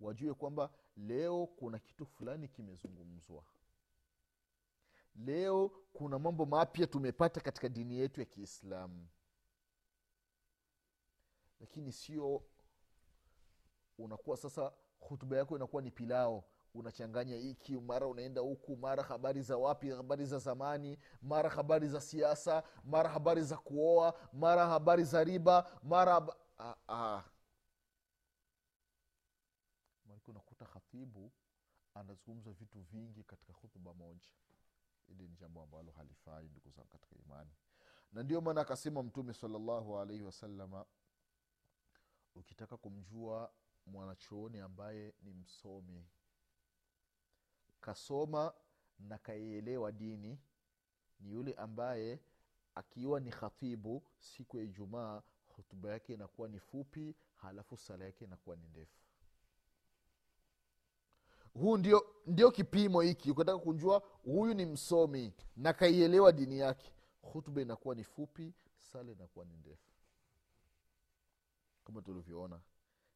Wajue 0.00 0.34
kwamba 0.34 0.70
leo 0.96 1.46
kuna 1.46 1.78
kitu 1.78 2.06
fulani 2.06 2.48
kimezungumzwa. 2.48 3.44
Leo 5.14 5.68
kuna 5.92 6.18
mambo 6.18 6.46
mapya 6.46 6.86
tumepata 6.86 7.40
katika 7.40 7.68
dini 7.68 7.98
yetu 7.98 8.20
ya 8.20 8.26
kiislamu. 8.26 9.08
Lakini 11.60 11.92
sio 11.92 12.44
unakuwa 13.98 14.36
sasa 14.36 14.72
hutuba 15.00 15.36
yako 15.36 15.56
inakuwa 15.56 15.82
ni 15.82 15.90
pilao 15.90 16.44
unachanganya 16.74 17.36
hiki 17.36 17.76
mara 17.76 18.06
unaenda 18.06 18.40
huku 18.40 18.76
mara 18.76 19.02
habari 19.02 19.42
za 19.42 19.56
wapi 19.56 19.90
habari 19.90 20.26
za 20.26 20.38
zamani 20.38 20.98
mara 21.22 21.50
habari 21.50 21.88
za 21.88 22.00
siasa 22.00 22.62
mara 22.84 23.10
habari 23.10 23.42
za 23.42 23.56
kuoa 23.56 24.14
mara 24.32 24.66
habari 24.66 25.04
za 25.04 25.24
riba 25.24 25.80
mara. 25.82 26.20
Maana 30.06 30.20
unakuta 30.26 30.64
khatibu 30.66 31.32
anazungumza 31.94 32.52
vitu 32.52 32.80
vingi 32.80 33.24
katika 33.24 33.52
hutuba 33.52 33.94
moja 33.94 34.28
hili 35.06 35.28
ni 35.28 35.36
jambo 35.36 35.62
ambalo 35.62 35.92
halifai 35.92 36.48
ndugu 36.48 36.70
zangu 36.70 36.88
katika 36.88 37.16
imani 37.16 37.50
na 38.12 38.22
ndio 38.22 38.40
maana 38.40 38.60
akasema 38.60 39.02
mtume 39.02 39.34
salllahu 39.34 39.98
alaihi 39.98 40.22
wasalama 40.22 40.84
ukitaka 42.34 42.76
kumjua 42.76 43.52
mwanachuoni 43.86 44.60
ambaye 44.60 45.14
ni 45.22 45.32
msomi 45.34 46.06
kasoma 47.82 48.54
na 48.98 49.18
kaielewa 49.18 49.92
dini 49.92 50.38
ni 51.20 51.30
yule 51.32 51.54
ambaye 51.54 52.20
akiwa 52.74 53.20
ni 53.20 53.30
khatibu 53.30 54.02
siku 54.18 54.56
ya 54.58 54.62
ijumaa 54.64 55.22
hutuba 55.48 55.90
yake 55.90 56.14
inakuwa 56.14 56.48
ni 56.48 56.58
fupi 56.60 57.14
halafu 57.36 57.76
sala 57.76 58.04
yake 58.04 58.24
inakuwa 58.24 58.56
ni 58.56 58.66
ndefu. 58.68 58.98
Huu 61.54 61.76
ndio, 61.76 62.14
ndio 62.26 62.50
kipimo 62.50 63.00
hiki. 63.00 63.30
Ukitaka 63.30 63.58
kunjua 63.58 63.98
huyu 64.24 64.54
ni 64.54 64.66
msomi 64.66 65.32
na 65.56 65.72
kaielewa 65.72 66.32
dini 66.32 66.58
yake 66.58 66.92
hutuba 67.22 67.62
inakuwa 67.62 67.94
ni 67.94 68.04
fupi 68.04 68.54
sala 68.78 69.12
inakuwa 69.12 69.44
ni 69.44 69.56
ndefu. 69.56 69.90
Kama 71.84 72.02
tulivyoona 72.02 72.60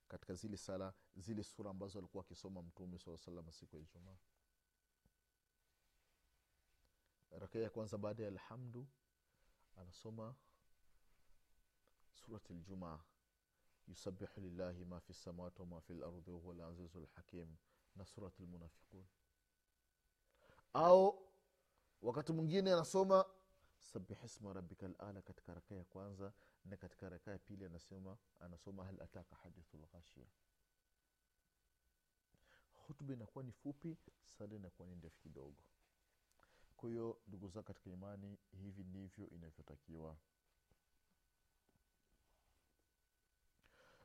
katika 0.09 0.35
zile 0.35 0.57
sala 0.57 0.93
zile 1.17 1.43
sura 1.43 1.71
ambazo 1.71 1.99
alikuwa 1.99 2.25
akisoma 2.25 2.63
mtume 2.63 2.99
saa 2.99 3.17
salama 3.17 3.53
siku 3.53 3.77
ya 3.77 3.83
ijumaa 3.83 4.17
rakaa 7.39 7.59
ya 7.59 7.71
kwanza 7.71 7.99
baada 7.99 8.23
ya 8.23 8.29
alhamdu 8.29 8.87
anasoma 9.77 10.35
surat 12.13 12.51
ljumaa 12.51 13.01
yusabihu 13.89 14.41
lillahi 14.41 14.85
ma 14.85 15.01
fi 15.01 15.13
lsamawati 15.13 15.61
wama 15.61 15.81
fi 15.81 15.95
lardi 15.95 16.31
wahuwa 16.31 16.55
lazizu 16.55 17.01
lhakim 17.01 17.57
na 17.97 18.05
surat 18.07 18.41
lmunafiqun 18.41 19.05
au 20.73 21.29
wakati 22.03 22.33
mwingine 22.33 22.73
anasoma 22.73 23.25
sabihisma 23.81 24.53
rabika 24.53 24.89
lala 24.89 25.23
katika 25.23 25.55
rakaa 25.55 25.75
ya 25.75 25.85
kwanza 25.85 26.33
na 26.65 26.77
katika 26.77 27.09
rakaa 27.09 27.31
ya 27.33 27.39
pili 27.39 27.65
anasema 27.65 28.17
anasoma 28.41 28.85
hal 28.85 29.01
ataka 29.03 29.37
hadithu 29.37 29.77
lghashia 29.79 30.27
hutuba 32.87 33.13
inakuwa 33.15 33.45
ni 33.45 33.53
fupi 33.53 33.97
sala 34.27 34.55
inakuwa 34.55 34.89
ni 34.89 34.97
ndefu 34.97 35.19
kidogo 35.21 35.63
kwa 36.77 36.89
hiyo 36.91 37.19
ndugu 37.29 37.49
za 37.49 37.63
katika 37.63 37.91
imani 37.91 38.39
hivi 38.63 38.85
ndivyo 38.85 39.29
inavyotakiwa. 39.31 40.17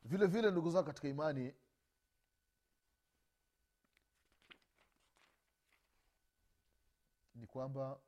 Vile 0.03 0.27
vile 0.27 0.51
ndugu 0.51 0.71
za 0.71 0.83
katika 0.83 1.07
imani 1.07 1.53
ni 7.35 7.47
kwamba 7.47 7.99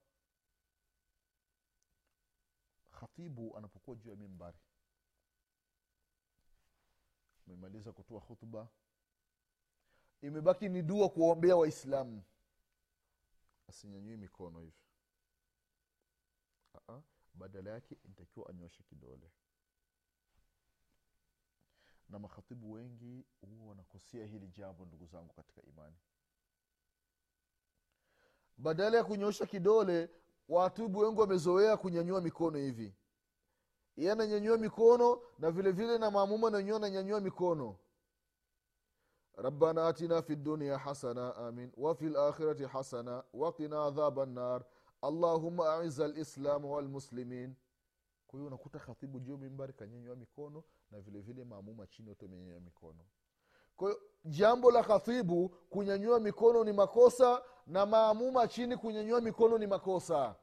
khatibu 2.99 3.57
anapokuwa 3.57 3.95
juu 3.95 4.09
ya 4.09 4.15
mimbari 4.15 4.57
amemaliza 7.47 7.91
kutoa 7.91 8.19
hutuba 8.19 8.67
imebaki 10.21 10.69
ni 10.69 10.81
dua 10.81 11.09
kuwaombea 11.09 11.55
waislamu 11.55 12.23
asinyanyui 13.73 14.17
mikono 14.17 14.59
hivi. 14.59 14.81
Badala 17.33 17.69
yake 17.71 17.97
inatakiwa 18.05 18.49
anyoshe 18.49 18.83
kidole. 18.83 19.31
Na 22.09 22.19
makhatibu 22.19 22.71
wengi 22.71 23.25
huwa 23.41 23.69
wanakosea 23.69 24.25
hili 24.25 24.47
jambo 24.47 24.85
ndugu 24.85 25.05
zangu 25.05 25.33
katika 25.33 25.61
imani. 25.61 25.95
Badala 28.57 28.97
ya 28.97 29.03
kunyosha 29.03 29.45
kidole 29.45 30.09
watibu 30.49 30.99
wengi 30.99 31.19
wamezoea 31.19 31.77
kunyanyua 31.77 32.21
mikono 32.21 32.57
hivi. 32.57 32.95
Ye 33.97 34.11
ananyanyua 34.11 34.57
mikono 34.57 35.21
na 35.39 35.51
vile 35.51 35.71
vile 35.71 35.97
na 35.97 36.11
maamuma 36.11 36.49
nanyewe 36.49 36.77
ananyanyua 36.77 37.19
mikono 37.21 37.77
ربنا 39.38 39.88
اتنا 39.88 40.20
في 40.20 40.32
الدنيا 40.32 40.76
حسنه 40.76 41.48
امين 41.48 41.72
وفي 41.76 42.06
الاخره 42.06 42.66
حسنه 42.66 43.22
وقنا 43.32 43.82
عذاب 43.84 44.18
النار 44.20 44.64
اللهم 45.04 45.60
اعز 45.60 46.00
الاسلام 46.00 46.64
والمسلمين 46.64 47.54
kwa 48.26 48.38
hiyo 48.38 48.46
unakuta 48.46 48.78
khatibu 48.78 49.20
juu 49.20 49.36
mimbari 49.38 49.72
kanyanywa 49.72 50.16
mikono 50.16 50.64
na 50.90 51.00
vile 51.00 51.20
vile 51.20 51.44
maamuma 51.44 51.86
chini 51.86 52.08
wote 52.08 52.26
amenyanywa 52.26 52.60
mikono 52.60 53.06
kwa 53.76 53.88
hiyo 53.90 54.02
jambo 54.24 54.70
la 54.70 54.82
khatibu 54.82 55.48
kunyanyua 55.48 56.20
mikono 56.20 56.64
ni 56.64 56.72
makosa 56.72 57.42
na 57.66 57.86
maamuma 57.86 58.48
chini 58.48 58.76
kunyanyua 58.76 59.20
mikono 59.20 59.58
ni 59.58 59.66
makosa 59.66 60.36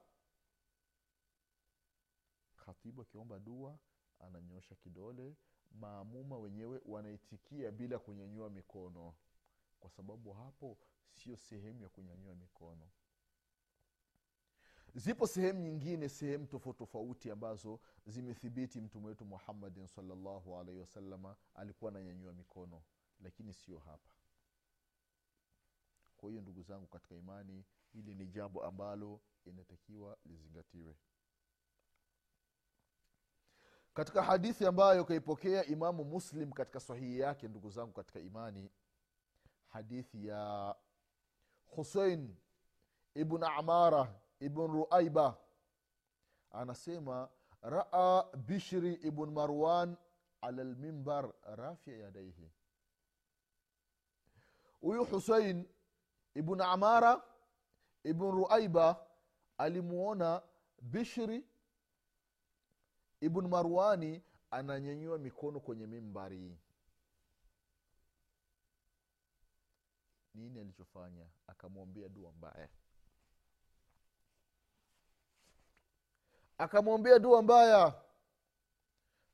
khatibu 2.66 3.02
akiomba 3.02 3.40
dua 3.40 3.78
ananyosha 4.20 4.76
kidole 4.76 5.36
maamuma 5.71 6.39
wenyewe 6.39 6.81
wanaitikia 6.87 7.71
bila 7.71 7.99
kunyanyua 7.99 8.51
mikono. 8.51 9.15
Kwa 9.81 9.91
sababu 9.91 10.33
hapo 10.33 10.79
sio 11.11 11.37
sehemu 11.37 11.83
ya 11.83 11.89
kunyanyua 11.89 12.35
mikono. 12.35 12.89
Zipo 14.95 15.27
sehemu 15.27 15.61
nyingine 15.61 16.09
sehemu 16.09 16.47
tofauti 16.47 16.79
tofauti 16.79 17.31
ambazo 17.31 17.81
zimethibiti 18.07 18.81
mtume 18.81 19.07
wetu 19.07 19.25
muhammadin 19.25 19.87
salllahu 19.87 20.59
alaihi 20.59 20.81
wasalama 20.81 21.37
alikuwa 21.55 21.91
ananyanyua 21.91 22.33
mikono 22.33 22.83
lakini 23.21 23.53
sio 23.55 23.79
hapa. 23.79 24.15
Kwa 26.17 26.31
hiyo 26.31 26.43
ndugu 26.43 26.63
zangu 26.63 26.87
katika 26.87 27.15
imani 27.15 27.65
hili 27.93 28.15
ni 28.15 28.27
jambo 28.27 28.65
ambalo 28.65 29.21
inatakiwa 29.45 30.19
lizingatiwe 30.27 30.97
katika 34.01 34.23
hadithi 34.23 34.67
ambayo 34.67 35.05
kaipokea 35.05 35.65
imamu 35.65 36.05
muslim 36.05 36.53
katika 36.53 36.81
sahihi 36.81 37.19
yake 37.19 37.49
ndugu 37.49 37.71
zangu 37.71 37.93
katika 37.93 38.21
imani 38.21 38.71
hadithi 39.67 40.27
ya 40.27 40.75
husein 41.67 42.37
ibn 43.15 43.43
amara 43.45 44.15
ibn 44.39 44.67
ruaiba 44.67 45.37
anasema 46.51 47.29
raa 47.63 48.23
bishri 48.37 48.95
ibn 48.95 49.31
marwan 49.31 49.97
ala 50.41 50.65
lmimbar 50.65 51.33
rafia 51.43 51.97
yadaihi 51.97 52.51
huyu 54.81 55.05
husein 55.05 55.69
ibn 56.35 56.61
amara 56.61 57.23
ibn 58.05 58.31
ruaiba 58.31 59.07
alimuona 59.59 60.43
bishri 60.83 61.50
ibn 63.21 63.49
marwani 63.49 64.23
ananyanyua 64.51 65.19
mikono 65.19 65.61
kwenye 65.61 65.87
mimbari 65.87 66.59
nini 70.35 70.61
alichofanya? 70.61 71.27
Akamwombea 71.47 72.09
dua 72.09 72.33
mbaya. 72.33 72.69
Akamwombea 76.59 77.19
dua 77.19 77.43
mbaya. 77.43 77.95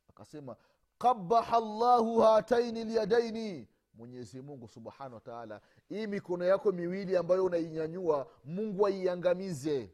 Akasema 0.09 0.57
qabaha 0.99 1.61
llahu 1.61 2.21
hataini 2.21 2.85
lyadaini 2.85 3.69
mwenyezi 3.95 4.43
mungu 4.43 4.69
subhanahu 4.69 5.15
wa 5.15 5.21
taala 5.21 5.61
hii 5.89 6.07
mikono 6.07 6.45
yako 6.45 6.73
miwili 6.73 7.17
ambayo 7.17 7.45
unainyanyua 7.45 8.31
mungu 8.45 8.87
aiangamize 8.87 9.91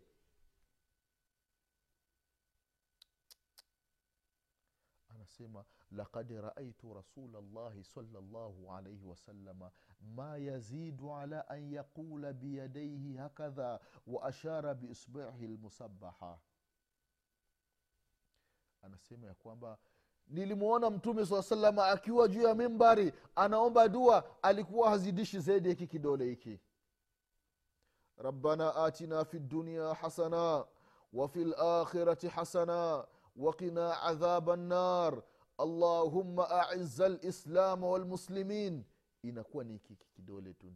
anasema 5.42 5.66
lakad 5.92 6.32
raaitu 6.32 6.94
rasula 6.94 7.42
llahi 7.42 7.84
salllahu 7.84 8.72
alaihi 8.74 9.06
wasalama 9.06 9.72
ma 10.16 10.38
yazidu 10.38 11.14
ala 11.14 11.50
an 11.50 11.72
yaqula 11.74 12.34
biyadaihi 12.34 13.16
hakadha 13.18 13.80
wa 14.08 14.24
ashara 14.24 14.74
biisbihi 14.74 15.48
lmusabaha 15.48 16.40
anasema 18.82 19.28
ya 19.28 19.34
kwamba 19.34 19.78
nilimwona 20.28 20.90
mtume 20.90 21.26
saa 21.26 21.44
salama 21.44 21.88
akiwa 21.88 22.28
juu 22.28 22.42
ya 22.42 22.56
mimbari 22.56 23.14
anaomba 23.36 23.88
dua 23.88 24.44
alikuwa 24.44 24.90
hazidishi 24.90 25.40
zaidi 25.40 25.70
hiki 25.70 25.88
kidole 25.88 26.26
hiki 26.26 26.60
rabbana 28.18 28.76
atina 28.76 29.26
fi 29.26 29.40
dunia 29.40 29.94
hasana 29.94 30.66
wafi 31.14 31.44
lakhirati 31.46 32.28
hasana 32.28 33.08
وقنا 33.38 33.94
عذاب 33.94 34.50
النار 34.50 35.24
allahuma 35.59 36.69
aiza 36.69 37.09
lislama 37.09 37.87
walmuslimin 37.89 38.85
inakuwa 39.23 39.65
ni 39.65 39.79
kiki 39.79 40.07
kidole 40.11 40.55
tu 40.55 40.73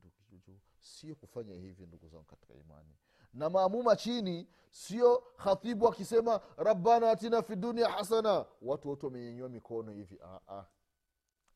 sio 0.81 1.15
kufanya 1.15 1.55
hivi 1.55 1.87
ndugu 1.87 2.09
zangu 2.09 2.25
katika 2.25 2.55
imani. 2.55 2.97
Na 3.35 3.51
maamuma 3.51 3.97
chini 3.97 4.49
sio 4.71 5.19
khatibu 5.19 5.89
akisema 5.89 6.41
rabbana 6.57 7.11
atina 7.11 7.43
fi 7.43 7.57
dunia 7.57 7.89
hasana. 7.89 8.47
Watu 8.63 8.89
wote 8.89 9.07
wamenyenyua 9.07 9.49
mikono 9.49 9.93
hivi. 9.93 10.19
Ah, 10.23 10.41
ah. 10.49 10.65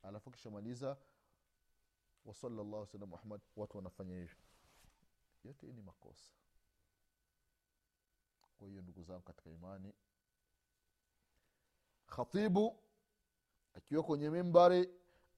Alafu 0.03 0.31
akishamaliza 0.31 0.97
wasalallahu 2.25 2.87
sala 2.87 3.07
muhamad 3.07 3.41
watu 3.57 3.77
wanafanya 3.77 4.15
hivyo 4.15 4.37
yote 5.45 5.67
ni 5.67 5.83
makosa. 5.83 6.33
Kwa 8.59 8.69
hiyo 8.69 8.83
ndugu 8.83 9.03
zangu 9.03 9.23
katika 9.23 9.51
imani 9.51 9.93
khatibu 12.07 12.83
akiwa 13.75 14.03
kwenye 14.03 14.31
mimbari 14.31 14.89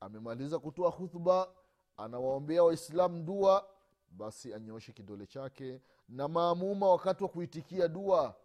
amemaliza 0.00 0.58
kutoa 0.58 0.92
khutba 0.92 1.54
anawaombea 1.96 2.64
waislamu 2.64 3.22
dua 3.22 3.68
basi 4.10 4.54
anyooshe 4.54 4.92
kidole 4.92 5.26
chake. 5.26 5.80
Na 6.08 6.28
maamuma 6.28 6.88
wakati 6.88 7.22
wa 7.24 7.28
kuitikia 7.28 7.88
dua 7.88 8.36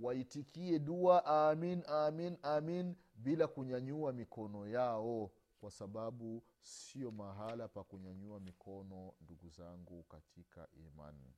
waitikie 0.00 0.78
dua 0.78 1.24
amin 1.24 1.82
amin 1.86 2.36
amin 2.42 2.94
bila 3.14 3.46
kunyanyua 3.46 4.12
mikono 4.12 4.66
yao 4.68 5.30
kwa 5.60 5.70
sababu 5.70 6.42
sio 6.60 7.10
mahala 7.10 7.68
pa 7.68 7.84
kunyanyua 7.84 8.40
mikono 8.40 9.12
ndugu 9.20 9.48
zangu 9.48 10.02
katika 10.02 10.68
imani. 10.72 11.34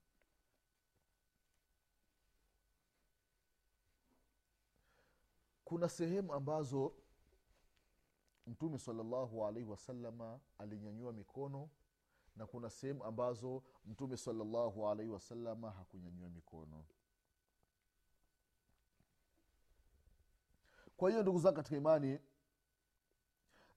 Kuna 5.65 5.89
sehemu 5.89 6.35
ambazo 6.35 6.93
mtume 8.47 8.79
salallahu 8.79 9.47
alaihi 9.47 9.69
wasalama 9.71 10.41
alinyanyua 10.59 11.13
mikono 11.13 11.71
na 12.37 12.47
kuna 12.47 12.71
sehemu 12.71 13.05
ambazo 13.05 13.63
mtume 13.87 14.17
salllahu 14.17 14.89
alaihi 14.89 15.13
wasalama 15.13 15.71
hakunyanyua 15.71 16.29
mikono. 16.29 16.85
Kwa 20.97 21.11
hiyo 21.11 21.23
ndugu 21.23 21.39
zangu 21.39 21.57
katika 21.57 21.77
imani 21.77 22.19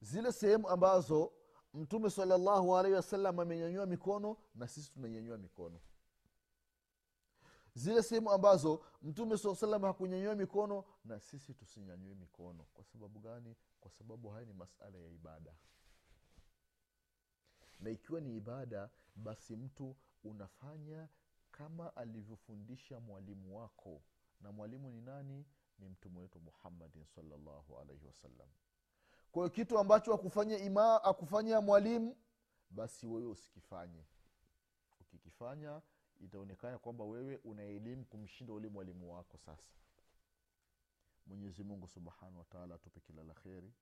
zile 0.02 0.32
sehemu 0.32 0.70
ambazo 0.70 1.34
mtume 1.74 2.10
salllahu 2.10 2.78
alaihi 2.78 2.96
wasalama 2.96 3.44
amenyanyua 3.44 3.86
mikono 3.86 4.38
na 4.56 4.68
sisi 4.68 4.92
tunanyanyua 4.92 5.38
mikono 5.38 5.80
zile 7.76 8.04
sehemu 8.04 8.32
ambazo 8.32 8.84
mtume 9.02 9.38
saa 9.38 9.56
salam 9.56 9.82
hakunyanyua 9.82 10.36
mikono 10.36 10.84
na 11.06 11.20
sisi 11.20 11.54
tusinyanyue 11.54 12.16
mikono. 12.16 12.64
Kwa 12.74 12.84
sababu 12.84 13.20
gani? 13.20 13.56
Kwa 13.80 13.92
sababu 13.92 14.30
haya 14.30 14.46
ni 14.46 14.54
masala 14.54 14.98
ya 14.98 15.10
ibada. 15.10 15.54
Na 17.80 17.90
ikiwa 17.90 18.22
ni 18.22 18.36
ibada 18.36 18.90
basi 19.16 19.56
mtu 19.56 19.96
unafanya 20.24 21.08
kama 21.52 21.96
alivyofundisha 21.96 23.00
mwalimu 23.00 23.58
wako. 23.58 24.02
Na 24.42 24.52
mwalimu 24.52 24.90
ni 24.92 25.02
nani? 25.02 25.46
Ni 25.80 25.90
mtume 25.90 26.20
wetu 26.20 26.40
muhammadin 26.40 27.06
salllahu 27.06 27.80
alaihi 27.80 28.06
wasallam. 28.06 28.48
Kwa 29.32 29.50
kitu 29.50 29.80
ambacho 29.80 30.14
akufanya 30.14 30.58
ima 30.58 31.04
akufanya 31.04 31.62
mwalimu 31.62 32.18
basi 32.70 33.08
wewe 33.08 33.28
usikifanye. 33.28 34.06
Ukikifanya 35.02 35.82
itaonekana 36.20 36.78
kwamba 36.78 37.04
wewe 37.06 37.40
una 37.44 37.64
elimu 37.64 38.06
kumshinda 38.06 38.54
ule 38.54 38.70
mwalimu 38.70 39.14
wako 39.14 39.38
sasa. 39.38 39.74
Mwenyezi 41.28 41.64
mungu 41.64 41.88
subhanahu 41.88 42.38
wataala 42.38 42.76
atupe 42.76 43.00
kila 43.00 43.24
la 43.24 43.34
kheri. 43.34 43.74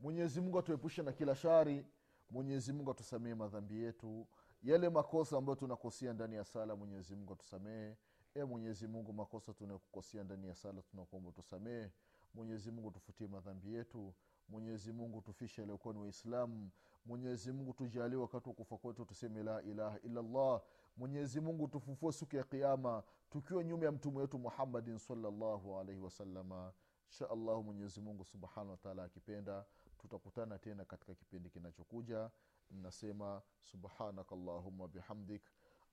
Mwenyezi 0.00 0.40
mungu 0.40 0.58
atuepushe 0.58 1.02
na 1.02 1.12
kila 1.12 1.34
shari. 1.36 1.86
Mwenyezi 2.30 2.72
mungu 2.72 2.90
atusamehe 2.90 3.34
madhambi 3.34 3.82
yetu. 3.82 4.26
Yale 4.62 4.88
makosa 4.88 5.38
ambayo 5.38 5.56
tunakosea 5.56 6.12
ndani 6.12 6.36
ya 6.36 6.44
sala 6.44 6.76
mwenyezi 6.76 7.16
mungu 7.16 7.32
atusamehe. 7.32 7.96
E 8.34 8.44
mwenyezi 8.44 8.86
mungu 8.86 9.12
makosa 9.12 9.52
tunakukosea 9.54 10.24
ndani 10.24 10.46
ya 10.46 10.54
sala 10.54 10.82
tunakuomba 10.82 11.32
tusamehe 11.32 11.90
mwenyezi 12.34 12.70
mungu 12.70 12.90
tufutie 12.90 13.26
madhambi 13.26 13.74
yetu. 13.74 14.14
Mwenyezi 14.48 14.92
mungu 14.92 15.20
tufishe 15.20 15.62
aliokuwa 15.62 15.94
ni 15.94 16.00
waislamu 16.00 16.70
mwenyezi 17.06 17.52
mungu 17.52 17.72
tujalie 17.72 18.16
wakati 18.16 18.48
wa 18.48 18.54
kufa 18.54 18.76
kwetu 18.76 19.04
tuseme 19.04 19.42
la 19.42 19.62
ilaha 19.62 19.98
illallah 20.00 20.62
mwenyezi 20.99 21.41
mungu 21.41 21.67
tufufue 21.67 22.11
siku 22.11 22.35
ya 22.35 22.43
kiama 22.43 23.03
tukiwa 23.29 23.63
nyuma 23.63 23.85
ya 23.85 23.91
mtume 23.91 24.17
wetu 24.17 24.39
muhammadin 24.39 24.97
salllahu 24.97 25.79
alaihi 25.79 26.01
wasalama 26.01 26.73
insha 27.07 27.29
allahu 27.29 27.63
mwenyezi 27.63 28.01
mungu 28.01 28.25
subhanahu 28.25 28.71
wataala 28.71 29.03
akipenda 29.03 29.65
tutakutana 29.97 30.59
tena 30.59 30.85
katika 30.85 31.15
kipindi 31.15 31.49
kinachokuja 31.49 32.29
nasema 32.71 33.41
subhanaka 33.61 34.35
allahuma 34.35 34.87
bihamdik 34.87 35.41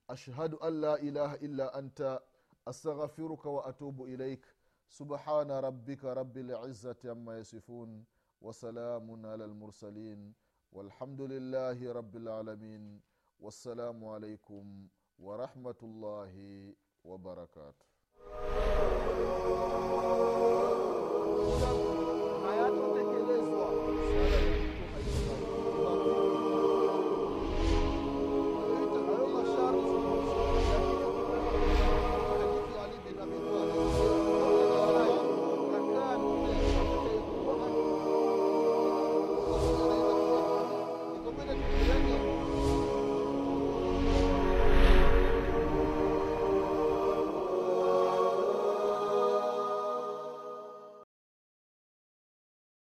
ashhadu 0.09 0.59
an 0.63 0.81
la 0.81 0.99
ilaha 0.99 1.37
illa 1.39 1.75
anta 1.75 2.21
astaghfiruka 2.67 3.51
wa 3.51 3.65
atubu 3.65 4.07
ilaik 4.09 4.47
subhana 4.89 5.61
rabbika 5.61 6.15
rabi 6.15 6.43
lizati 6.43 7.09
ama 7.09 7.35
yasifun 7.37 8.05
وسلام 8.43 9.27
على 9.27 9.45
المرسلين 9.45 10.35
والحمد 10.73 11.21
لله 11.21 11.93
رب 11.93 12.17
العالمين 12.17 13.01
والسلام 13.41 14.05
عليكم 14.05 14.89
ورحمة 15.20 15.80
الله 15.84 16.74
وبركاته. 17.04 17.86